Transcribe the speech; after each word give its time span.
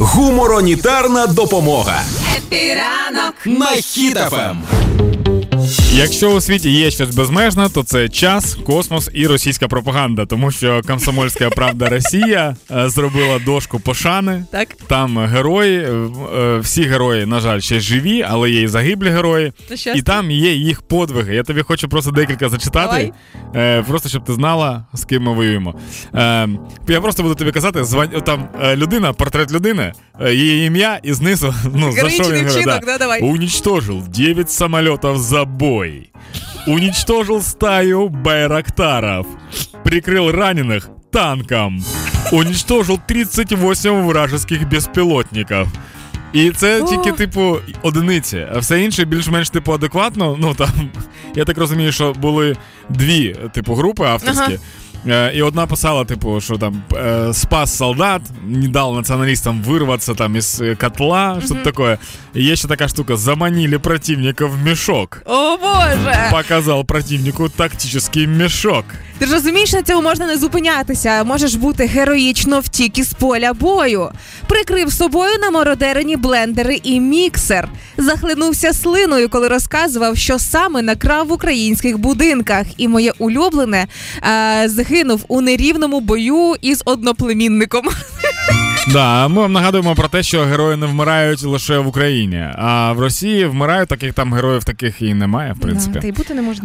Гуморонітарна 0.00 1.26
допомога. 1.26 2.02
Happy 2.36 2.85
ранок 2.85 3.34
на 3.44 3.66
Хіт 3.66 4.21
FM. 4.21 4.62
Якщо 5.92 6.32
у 6.32 6.40
світі 6.40 6.70
є 6.70 6.90
щось 6.90 7.14
безмежне, 7.14 7.68
то 7.68 7.82
це 7.82 8.08
час, 8.08 8.54
космос 8.54 9.10
і 9.14 9.26
російська 9.26 9.68
пропаганда, 9.68 10.26
тому 10.26 10.50
що 10.50 10.80
комсомольська 10.86 11.50
правда 11.50 11.88
Росія 11.90 12.56
е, 12.70 12.88
зробила 12.88 13.38
дошку 13.38 13.80
пошани. 13.80 14.44
Так. 14.52 14.68
Там 14.86 15.18
герої, 15.18 15.78
е, 15.78 15.90
е, 16.38 16.58
всі 16.58 16.82
герої, 16.82 17.26
на 17.26 17.40
жаль, 17.40 17.60
ще 17.60 17.80
живі, 17.80 18.26
але 18.28 18.50
є 18.50 18.62
і 18.62 18.68
загиблі 18.68 19.08
герої. 19.08 19.52
І 19.94 20.02
там 20.02 20.30
є 20.30 20.52
їх 20.52 20.82
подвиги. 20.82 21.34
Я 21.34 21.42
тобі 21.42 21.62
хочу 21.62 21.88
просто 21.88 22.10
декілька 22.10 22.48
зачитати, 22.48 23.12
е, 23.54 23.82
просто 23.82 24.08
щоб 24.08 24.24
ти 24.24 24.34
знала, 24.34 24.84
з 24.92 25.04
ким 25.04 25.22
ми 25.22 25.34
воюємо. 25.34 25.74
Я 26.88 27.00
просто 27.00 27.22
буду 27.22 27.34
тобі 27.34 27.52
казати, 27.52 27.82
там 28.26 28.48
людина, 28.74 29.12
портрет 29.12 29.52
людини, 29.52 29.92
її 30.30 30.66
ім'я 30.66 31.00
і 31.02 31.12
знизу, 31.12 31.54
ну, 31.74 31.92
за 31.92 32.10
що 32.10 32.24
він 32.24 32.48
да, 32.86 32.98
давай. 32.98 33.22
Уничтожил 33.22 34.02
9 34.08 34.50
самолетов 34.50 35.18
за 35.18 35.44
бой. 35.78 36.10
Уничтожил 36.66 37.42
стаю 37.42 38.08
байрактаров. 38.08 39.26
Прикрыл 39.84 40.32
раненых 40.32 40.88
танком. 41.12 41.82
Уничтожил 42.32 42.98
38 43.06 44.06
вражеских 44.06 44.68
безпілотників. 44.68 45.66
І 46.32 46.50
це 46.50 46.82
тільки, 46.82 47.12
типу, 47.12 47.56
одиниці. 47.82 48.46
А 48.54 48.58
все 48.58 48.82
інше 48.82 49.04
більш-менш 49.04 49.50
типу 49.50 49.72
адекватно. 49.72 50.36
Ну 50.40 50.54
там, 50.54 50.90
я 51.34 51.44
так 51.44 51.58
розумію, 51.58 51.92
що 51.92 52.12
були 52.12 52.56
дві, 52.88 53.36
типу, 53.52 53.74
групи 53.74 54.04
авторські. 54.04 54.52
Е, 54.52 54.58
І 55.34 55.42
одна 55.42 55.66
писала, 55.66 56.04
типу, 56.04 56.40
що 56.40 56.58
там 56.58 56.82
е, 56.96 57.34
спас 57.34 57.76
солдат, 57.76 58.22
не 58.46 58.68
дав 58.68 58.94
націоналістам 58.94 59.62
вирватися 59.62 60.14
там 60.14 60.36
із 60.36 60.60
е, 60.60 60.74
котла, 60.74 61.42
що 61.44 61.54
таке. 61.54 61.98
І 62.34 62.44
є 62.44 62.56
ще 62.56 62.68
така 62.68 62.88
штука: 62.88 63.16
заманили 63.16 63.78
противника 63.78 64.46
в 64.46 64.58
мішок. 64.64 65.22
О 65.26 65.56
Боже! 65.56 66.28
Показав 66.30 66.86
противнику 66.86 67.48
тактичний 67.48 68.26
мішок. 68.26 68.84
Ти 69.18 69.26
ж 69.26 69.32
розумієш, 69.32 69.72
на 69.72 69.82
цьому 69.82 70.02
можна 70.02 70.26
не 70.26 70.36
зупинятися. 70.38 71.24
Можеш 71.24 71.54
бути 71.54 71.86
героїчно 71.86 72.60
втік 72.60 72.98
із 72.98 73.12
поля 73.12 73.52
бою. 73.52 74.10
Прикрив 74.46 74.92
собою 74.92 75.38
намородерені 75.40 76.16
блендери 76.16 76.80
і 76.82 77.00
міксер. 77.00 77.68
Захлинувся 77.98 78.72
слиною, 78.72 79.28
коли 79.28 79.48
розказував, 79.48 80.16
що 80.16 80.38
саме 80.38 80.82
накрав 80.82 81.26
в 81.26 81.32
українських 81.32 81.98
будинках. 81.98 82.66
І 82.76 82.88
моє 82.88 83.12
улюблене 83.18 83.86
е, 84.22 84.68
загинув 84.88 85.24
у 85.28 85.40
нерівному 85.40 86.00
бою 86.00 86.54
із 86.60 86.82
одноплемінником. 86.84 87.84
Да, 88.92 89.28
ми 89.28 89.40
вам 89.40 89.52
нагадуємо 89.52 89.94
про 89.94 90.08
те, 90.08 90.22
що 90.22 90.44
герої 90.44 90.76
не 90.76 90.86
вмирають 90.86 91.42
лише 91.42 91.78
в 91.78 91.86
Україні, 91.86 92.44
а 92.58 92.92
в 92.92 93.00
Росії 93.00 93.46
вмирають 93.46 93.88
таких 93.88 94.14
там 94.14 94.34
героїв 94.34 94.64
таких 94.64 95.02
і 95.02 95.14
немає, 95.14 95.52
в 95.52 95.60
принципі. 95.60 96.00
Та 96.00 96.08
й 96.08 96.12
бути 96.12 96.34
не 96.34 96.42
можна. 96.42 96.64